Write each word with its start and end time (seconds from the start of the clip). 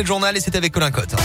Le 0.00 0.06
journal 0.06 0.36
et 0.36 0.40
c'est 0.40 0.54
avec 0.54 0.72
Colin 0.72 0.92
Cotte. 0.92 1.16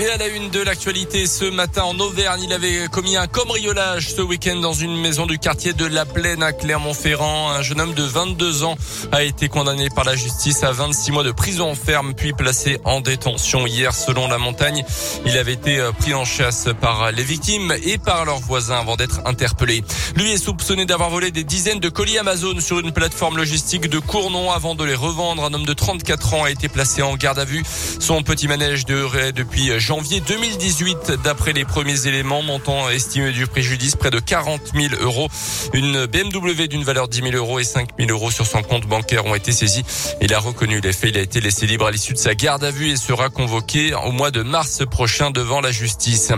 Et 0.00 0.08
à 0.08 0.16
la 0.16 0.28
une 0.28 0.48
de 0.48 0.60
l'actualité, 0.60 1.26
ce 1.26 1.44
matin 1.44 1.82
en 1.82 1.98
Auvergne, 2.00 2.44
il 2.44 2.52
avait 2.54 2.88
commis 2.90 3.18
un 3.18 3.26
cambriolage 3.26 4.14
ce 4.14 4.22
week-end 4.22 4.56
dans 4.56 4.72
une 4.72 4.96
maison 4.96 5.26
du 5.26 5.38
quartier 5.38 5.74
de 5.74 5.84
La 5.84 6.06
Plaine 6.06 6.42
à 6.42 6.54
Clermont-Ferrand. 6.54 7.50
Un 7.50 7.60
jeune 7.60 7.82
homme 7.82 7.92
de 7.92 8.02
22 8.02 8.64
ans 8.64 8.76
a 9.12 9.22
été 9.24 9.50
condamné 9.50 9.90
par 9.90 10.04
la 10.04 10.16
justice 10.16 10.64
à 10.64 10.72
26 10.72 11.12
mois 11.12 11.22
de 11.22 11.32
prison 11.32 11.74
ferme 11.74 12.14
puis 12.14 12.32
placé 12.32 12.80
en 12.84 13.02
détention 13.02 13.66
hier 13.66 13.92
selon 13.92 14.26
la 14.26 14.38
montagne. 14.38 14.84
Il 15.26 15.36
avait 15.36 15.52
été 15.52 15.78
euh, 15.78 15.92
pris 15.92 16.14
en 16.14 16.24
chasse 16.24 16.68
par 16.80 17.12
les 17.12 17.22
victimes 17.22 17.74
et 17.84 17.98
par 17.98 18.24
leurs 18.24 18.40
voisins 18.40 18.78
avant 18.78 18.96
d'être 18.96 19.20
interpellé. 19.26 19.84
Lui 20.16 20.32
est 20.32 20.42
soupçonné 20.42 20.86
d'avoir 20.86 21.10
volé 21.10 21.30
des 21.30 21.44
dizaines 21.44 21.80
de 21.80 21.90
colis 21.90 22.16
Amazon 22.16 22.58
sur 22.60 22.78
une 22.78 22.92
plateforme 22.92 23.36
logistique 23.36 23.90
de 23.90 23.98
Cournon 23.98 24.50
avant 24.50 24.74
de 24.74 24.84
les 24.84 24.94
revendre. 24.94 25.44
Un 25.44 25.52
homme 25.52 25.66
de 25.66 25.74
34 25.74 26.32
ans 26.32 26.44
a 26.44 26.50
été 26.50 26.70
placé 26.70 27.02
en 27.02 27.16
garde 27.16 27.38
à 27.38 27.44
vue. 27.44 27.64
Son 27.98 28.22
petit 28.22 28.48
manège 28.48 28.86
de 28.86 29.30
depuis 29.32 29.78
janvier 29.90 30.20
2018 30.20 31.14
d'après 31.24 31.52
les 31.52 31.64
premiers 31.64 32.06
éléments, 32.06 32.42
montant 32.42 32.88
estimé 32.90 33.32
du 33.32 33.48
préjudice 33.48 33.96
près 33.96 34.12
de 34.12 34.20
40 34.20 34.60
000 34.72 34.94
euros. 35.00 35.26
Une 35.72 36.06
BMW 36.06 36.68
d'une 36.68 36.84
valeur 36.84 37.08
de 37.08 37.12
10 37.12 37.32
000 37.32 37.34
euros 37.34 37.58
et 37.58 37.64
5 37.64 37.88
000 37.98 38.08
euros 38.08 38.30
sur 38.30 38.46
son 38.46 38.62
compte 38.62 38.86
bancaire 38.86 39.26
ont 39.26 39.34
été 39.34 39.50
saisis. 39.50 39.82
Il 40.20 40.32
a 40.32 40.38
reconnu 40.38 40.80
les 40.80 40.92
faits. 40.92 41.10
Il 41.10 41.18
a 41.18 41.22
été 41.22 41.40
laissé 41.40 41.66
libre 41.66 41.86
à 41.86 41.90
l'issue 41.90 42.12
de 42.12 42.18
sa 42.18 42.36
garde 42.36 42.62
à 42.62 42.70
vue 42.70 42.88
et 42.88 42.96
sera 42.96 43.30
convoqué 43.30 43.92
au 43.92 44.12
mois 44.12 44.30
de 44.30 44.42
mars 44.42 44.84
prochain 44.88 45.32
devant 45.32 45.60
la 45.60 45.72
justice. 45.72 46.30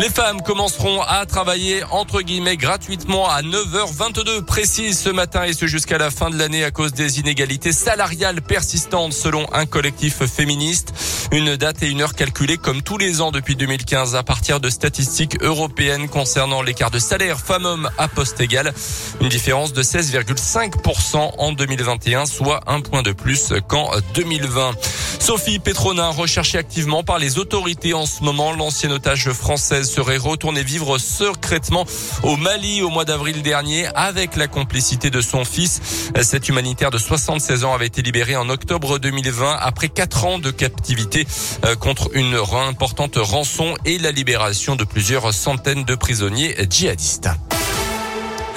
Les 0.00 0.10
femmes 0.10 0.42
commenceront 0.42 1.00
à 1.02 1.26
travailler 1.26 1.84
entre 1.92 2.22
guillemets 2.22 2.56
gratuitement 2.56 3.30
à 3.30 3.40
9h22 3.42 4.42
précise 4.42 4.98
ce 4.98 5.10
matin 5.10 5.44
et 5.44 5.52
ce 5.52 5.68
jusqu'à 5.68 5.98
la 5.98 6.10
fin 6.10 6.28
de 6.28 6.36
l'année 6.36 6.64
à 6.64 6.72
cause 6.72 6.92
des 6.92 7.20
inégalités 7.20 7.70
salariales 7.70 8.42
persistantes 8.42 9.12
selon 9.12 9.46
un 9.52 9.66
collectif 9.66 10.26
féministe. 10.26 10.92
Une 11.30 11.54
date 11.54 11.84
et 11.84 11.88
une 11.88 12.02
heure 12.02 12.14
calculées 12.14 12.56
comme 12.56 12.82
tous 12.82 12.95
les 12.98 13.20
ans 13.20 13.30
depuis 13.30 13.56
2015 13.56 14.14
à 14.14 14.22
partir 14.22 14.60
de 14.60 14.70
statistiques 14.70 15.42
européennes 15.42 16.08
concernant 16.08 16.62
l'écart 16.62 16.90
de 16.90 16.98
salaire 16.98 17.38
femmes-hommes 17.38 17.90
à 17.98 18.08
poste 18.08 18.40
égal. 18.40 18.72
Une 19.20 19.28
différence 19.28 19.72
de 19.72 19.82
16,5% 19.82 21.32
en 21.38 21.52
2021, 21.52 22.26
soit 22.26 22.60
un 22.66 22.80
point 22.80 23.02
de 23.02 23.12
plus 23.12 23.52
qu'en 23.68 23.90
2020. 24.14 24.72
Sophie 25.18 25.58
Petronin, 25.58 26.10
recherchée 26.10 26.58
activement 26.58 27.02
par 27.02 27.18
les 27.18 27.38
autorités 27.38 27.94
en 27.94 28.06
ce 28.06 28.22
moment, 28.22 28.52
l'ancienne 28.52 28.92
otage 28.92 29.30
française 29.32 29.90
serait 29.90 30.18
retournée 30.18 30.62
vivre 30.62 30.98
secrètement 30.98 31.84
au 32.22 32.36
Mali 32.36 32.82
au 32.82 32.90
mois 32.90 33.04
d'avril 33.04 33.42
dernier 33.42 33.86
avec 33.94 34.36
la 34.36 34.46
complicité 34.46 35.10
de 35.10 35.20
son 35.20 35.44
fils. 35.44 35.80
Cet 36.22 36.48
humanitaire 36.48 36.90
de 36.90 36.98
76 36.98 37.64
ans 37.64 37.74
avait 37.74 37.86
été 37.86 38.02
libéré 38.02 38.36
en 38.36 38.48
octobre 38.48 38.98
2020 38.98 39.56
après 39.60 39.88
quatre 39.88 40.24
ans 40.24 40.38
de 40.38 40.50
captivité 40.50 41.26
euh, 41.64 41.74
contre 41.74 42.10
une 42.14 42.36
importante 42.76 43.16
rançon 43.16 43.74
et 43.86 43.96
la 43.96 44.10
libération 44.10 44.76
de 44.76 44.84
plusieurs 44.84 45.32
centaines 45.32 45.84
de 45.84 45.94
prisonniers 45.94 46.54
djihadistes. 46.68 47.30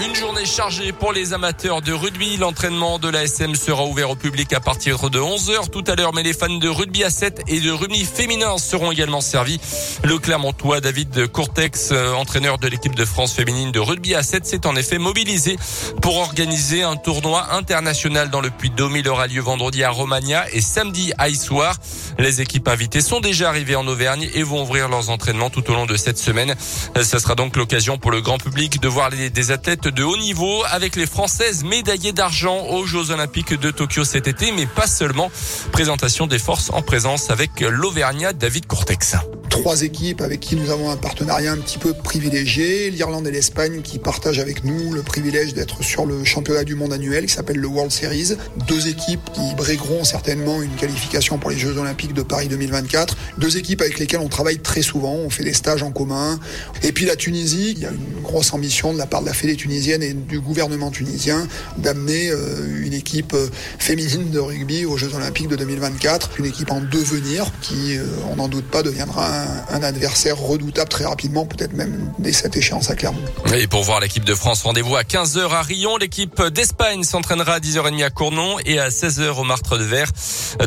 Une 0.02 0.16
journée 0.16 0.46
chargée 0.46 0.94
pour 0.94 1.12
les 1.12 1.34
amateurs 1.34 1.82
de 1.82 1.92
rugby. 1.92 2.38
L'entraînement 2.38 3.00
de 3.00 3.10
la 3.10 3.24
SM 3.24 3.54
sera 3.54 3.84
ouvert 3.84 4.10
au 4.10 4.16
public 4.16 4.54
à 4.54 4.62
partir 4.62 5.10
de 5.10 5.20
11h 5.20 5.70
tout 5.70 5.84
à 5.88 5.96
l'heure, 5.96 6.14
mais 6.14 6.24
les 6.24 6.32
fans 6.32 6.48
de 6.48 6.70
rugby 6.70 7.04
à 7.04 7.10
7 7.10 7.42
et 7.48 7.60
de 7.60 7.70
rugby 7.70 8.06
féminin 8.06 8.58
seront 8.58 8.94
également 8.94 9.20
servis. 9.20 9.60
Le 10.06 10.18
Clermontois 10.18 10.80
David 10.80 11.28
Courtex, 11.28 11.90
euh, 11.92 12.14
entraîneur 12.14 12.60
de 12.60 12.70
l'équipe 12.70 12.96
de 12.96 13.04
France 13.04 13.34
féminine 13.34 13.74
de 13.74 13.80
rugby 13.80 14.16
à 14.16 14.24
7, 14.24 14.46
s'est 14.46 14.66
en 14.66 14.78
effet 14.78 15.00
mobilisé 15.00 15.58
pour 16.02 16.16
organiser 16.16 16.82
un 16.82 16.96
tournoi 16.96 17.54
international 17.54 18.30
dans 18.30 18.40
le 18.40 18.52
Puy-de-Dôme. 18.52 18.96
Il 18.96 19.10
aura 19.10 19.28
lieu 19.28 19.42
vendredi 19.42 19.84
à 19.84 19.90
Romagna 19.90 20.46
et 20.54 20.62
samedi 20.62 21.12
à 21.18 21.28
Issoire. 21.28 21.76
Les 22.18 22.40
équipes 22.40 22.70
invitées 22.70 23.02
sont 23.02 23.20
déjà 23.20 23.50
arrivées 23.50 23.76
en 23.76 23.86
Auvergne 23.86 24.30
et 24.34 24.44
vont 24.44 24.64
ouvrir 24.64 24.88
leurs 24.88 25.10
entraînements 25.10 25.50
tout 25.50 25.70
au 25.70 25.74
long 25.74 25.86
de 25.86 25.98
cette 25.98 26.18
semaine. 26.18 26.56
Ce 26.96 27.20
sera 27.20 27.36
donc 27.36 27.58
l'occasion 27.58 27.98
pour 27.98 28.12
le 28.12 28.22
grand 28.22 28.38
public 28.38 28.80
de 28.80 28.88
voir 28.88 29.10
les, 29.10 29.30
des 29.30 29.52
athlètes 29.52 29.89
de 29.92 30.04
haut 30.04 30.18
niveau 30.18 30.64
avec 30.70 30.96
les 30.96 31.06
Françaises 31.06 31.64
médaillées 31.64 32.12
d'argent 32.12 32.66
aux 32.68 32.86
Jeux 32.86 33.12
Olympiques 33.12 33.54
de 33.54 33.72
Tokyo 33.72 34.04
cet 34.04 34.28
été, 34.28 34.52
mais 34.52 34.66
pas 34.66 34.88
seulement. 34.88 35.32
Présentation 35.72 36.28
des 36.28 36.40
forces 36.40 36.70
en 36.72 36.82
présence 36.82 37.30
avec 37.30 37.62
l'Auvergnat 37.62 38.34
David 38.34 38.68
Courtex 38.68 39.16
trois 39.60 39.82
équipes 39.82 40.22
avec 40.22 40.40
qui 40.40 40.56
nous 40.56 40.70
avons 40.70 40.90
un 40.90 40.96
partenariat 40.96 41.52
un 41.52 41.58
petit 41.58 41.78
peu 41.78 41.94
privilégié, 41.94 42.90
l'Irlande 42.92 43.28
et 43.28 43.32
l'Espagne 43.32 43.82
qui 43.82 44.00
partagent 44.00 44.40
avec 44.40 44.64
nous 44.64 44.94
le 44.94 45.02
privilège 45.02 45.54
d'être 45.54 45.84
sur 45.84 46.06
le 46.06 46.24
championnat 46.24 46.64
du 46.64 46.76
monde 46.76 46.94
annuel 46.94 47.26
qui 47.26 47.34
s'appelle 47.34 47.58
le 47.58 47.68
World 47.68 47.92
Series, 47.92 48.38
deux 48.68 48.88
équipes 48.88 49.22
qui 49.34 49.56
brigueront 49.56 50.04
certainement 50.06 50.62
une 50.62 50.76
qualification 50.76 51.38
pour 51.38 51.50
les 51.50 51.58
Jeux 51.58 51.78
Olympiques 51.78 52.14
de 52.14 52.22
Paris 52.22 52.48
2024, 52.48 53.18
deux 53.38 53.58
équipes 53.58 53.82
avec 53.82 54.00
lesquelles 54.00 54.22
on 54.22 54.30
travaille 54.30 54.60
très 54.60 54.82
souvent, 54.82 55.14
on 55.14 55.30
fait 55.30 55.44
des 55.44 55.54
stages 55.54 55.84
en 55.84 55.92
commun, 55.92 56.40
et 56.84 56.92
puis 56.92 57.06
la 57.06 57.16
Tunisie, 57.16 57.74
il 57.76 57.80
y 57.80 57.86
a 57.86 57.90
une 57.90 58.22
grosse 58.24 58.54
ambition 58.54 58.94
de 58.94 58.98
la 58.98 59.08
part 59.08 59.22
de 59.22 59.28
la 59.28 59.34
Fédé 59.34 59.56
tunisienne 59.56 60.02
et 60.02 60.14
du 60.14 60.40
gouvernement 60.40 60.92
tunisien 60.92 61.48
d'amener 61.78 62.30
euh, 62.30 62.86
une 62.86 62.94
équipe 62.94 63.34
euh, 63.34 63.48
féminine 63.78 64.30
de 64.32 64.40
rugby 64.40 64.86
aux 64.86 64.98
Jeux 64.98 65.14
Olympiques 65.16 65.50
de 65.50 65.56
2024, 65.56 66.40
une 66.40 66.46
équipe 66.46 66.72
en 66.72 66.80
devenir 66.80 67.52
qui, 67.62 67.98
euh, 67.98 68.06
on 68.32 68.38
n'en 68.38 68.48
doute 68.48 68.66
pas, 68.66 68.84
deviendra 68.84 69.49
un, 69.70 69.84
adversaire 69.84 70.38
redoutable 70.38 70.90
très 70.90 71.06
rapidement, 71.06 71.46
peut-être 71.46 71.74
même 71.74 72.12
dès 72.20 72.34
cette 72.34 72.56
échéance 72.56 72.90
à 72.90 72.96
Clermont. 72.96 73.22
Et 73.56 73.68
pour 73.68 73.84
voir 73.84 74.00
l'équipe 74.00 74.26
de 74.26 74.36
France, 74.36 74.64
rendez-vous 74.64 74.96
à 74.96 75.04
15h 75.04 75.50
à 75.52 75.62
Rion. 75.62 75.98
L'équipe 75.98 76.42
d'Espagne 76.44 77.04
s'entraînera 77.04 77.54
à 77.56 77.60
10h30 77.60 78.04
à 78.04 78.10
Cournon 78.10 78.58
et 78.66 78.80
à 78.80 78.90
16h 78.90 79.30
au 79.30 79.44
Martre 79.44 79.78
de 79.78 79.84
Verre. 79.84 80.12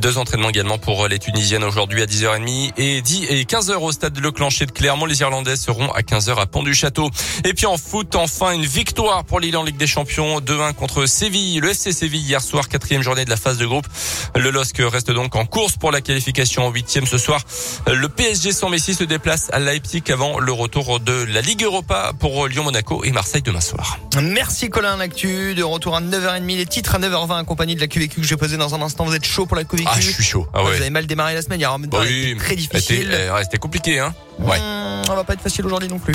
Deux 0.01 0.19
entraînements 0.19 0.51
également 0.51 0.79
pour 0.79 1.07
les 1.09 1.19
Tunisiennes 1.19 1.65
aujourd'hui 1.65 2.03
à 2.03 2.07
10h30 2.07 2.73
et 2.77 3.03
10 3.03 3.27
et 3.29 3.45
15h 3.45 3.75
au 3.77 3.93
stade 3.93 4.13
de 4.13 4.21
Le 4.21 4.31
Clancher 4.31 4.67
de 4.67 4.73
Clermont. 4.73 5.07
Les 5.07 5.21
Irlandais 5.21 5.57
seront 5.57 5.91
à 5.93 6.01
15h 6.01 6.41
à 6.41 6.47
Pont 6.47 6.63
du 6.63 6.75
Château. 6.75 7.11
Et 7.45 7.55
puis 7.55 7.67
en 7.67 7.77
foot, 7.77 8.17
enfin 8.17 8.53
une 8.53 8.67
victoire 8.67 9.25
pour 9.25 9.41
Lille 9.41 9.57
en 9.57 9.63
Ligue 9.63 9.77
des 9.77 9.87
Champions 9.87 10.41
2-1 10.41 10.75
contre 10.75 11.07
Séville. 11.07 11.61
Le 11.61 11.71
FC 11.71 11.93
Séville 11.93 12.23
hier 12.23 12.41
soir, 12.41 12.69
quatrième 12.69 13.03
journée 13.03 13.25
de 13.25 13.31
la 13.31 13.37
phase 13.37 13.59
de 13.59 13.67
groupe. 13.67 13.87
Le 14.35 14.51
LOSC 14.51 14.79
reste 14.81 15.11
donc 15.11 15.37
en 15.37 15.45
course 15.45 15.77
pour 15.77 15.93
la 15.93 16.01
qualification 16.01 16.67
en 16.67 16.71
huitième 16.71 17.07
ce 17.07 17.19
soir. 17.19 17.43
Le 17.87 18.09
PSG 18.09 18.53
sans 18.53 18.69
Messi 18.73 18.95
se 18.95 19.05
déplace 19.05 19.51
à 19.53 19.59
Leipzig 19.59 20.03
avant 20.11 20.41
le 20.41 20.51
retour 20.51 20.99
de 20.99 21.25
la 21.25 21.43
Ligue 21.43 21.63
Europa 21.63 22.13
pour 22.19 22.49
Lyon-Monaco 22.49 23.05
et 23.05 23.11
Marseille 23.11 23.43
demain 23.43 23.61
soir. 23.61 23.99
Merci 24.23 24.71
Colin, 24.71 24.97
l'actu 24.97 25.55
de 25.55 25.63
retour 25.63 25.95
à 25.95 26.01
9h30, 26.01 26.47
les 26.47 26.65
titres 26.65 26.95
à 26.95 26.99
9h20 26.99 27.41
accompagnés 27.41 27.75
de 27.75 27.81
la 27.81 27.87
QVQ 27.87 28.23
que 28.23 28.27
j'ai 28.27 28.39
posé 28.39 28.57
dans 28.57 28.75
un 28.75 28.81
instant. 28.81 29.05
Vous 29.05 29.15
êtes 29.15 29.27
chaud 29.27 29.45
pour 29.45 29.59
la 29.59 29.65
QVQ 29.65 29.87
Ah, 29.93 30.01
je 30.01 30.11
suis 30.11 30.25
chaud. 30.25 30.47
Ah 30.55 30.65
ouais. 30.65 30.71
Vous 30.71 30.81
avez 30.81 30.89
mal 30.89 31.07
démarré 31.07 31.35
la 31.35 31.43
semaine, 31.43 31.61
il 31.61 31.65
y 31.65 31.67
a 31.67 31.71
un 31.71 31.83
très 32.39 32.57
difficile. 32.57 33.15
C'était 33.43 33.59
compliqué, 33.59 33.99
hein. 33.99 34.15
Ouais. 34.39 34.59
Mmh, 34.59 35.11
on 35.11 35.15
va 35.17 35.25
pas 35.25 35.35
être 35.35 35.43
facile 35.43 35.67
aujourd'hui 35.67 35.91
non 35.91 35.99
plus. 35.99 36.15